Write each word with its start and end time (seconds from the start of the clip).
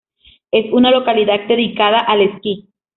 Es 0.49 0.65
una 0.73 0.89
localidad 0.89 1.41
dedicada 1.47 1.99
al 1.99 2.21
esquí. 2.21 2.69